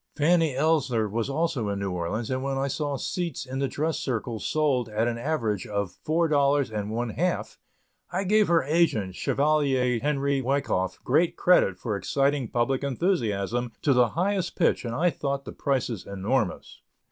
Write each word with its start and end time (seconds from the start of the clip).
Fanny 0.15 0.55
Ellsler 0.55 1.07
was 1.07 1.29
also 1.29 1.69
in 1.69 1.77
New 1.77 1.91
Orleans, 1.91 2.31
and 2.31 2.41
when 2.41 2.57
I 2.57 2.67
saw 2.67 2.97
seats 2.97 3.45
in 3.45 3.59
the 3.59 3.67
dress 3.67 3.99
circle 3.99 4.39
sold 4.39 4.89
at 4.89 5.07
an 5.07 5.19
average 5.19 5.67
of 5.67 5.91
four 5.91 6.27
dollars 6.27 6.71
and 6.71 6.89
one 6.89 7.09
half, 7.11 7.59
I 8.09 8.23
gave 8.23 8.47
her 8.47 8.63
agent, 8.63 9.13
Chevalier 9.13 9.99
Henry 9.99 10.41
Wyckoff, 10.41 10.97
great 11.03 11.37
credit 11.37 11.77
for 11.77 11.95
exciting 11.95 12.47
public 12.47 12.83
enthusiasm 12.83 13.73
to 13.83 13.93
the 13.93 14.09
highest 14.17 14.55
pitch 14.55 14.85
and 14.85 14.95
I 14.95 15.11
thought 15.11 15.45
the 15.45 15.51
prices 15.51 16.07
enormous. 16.07 16.81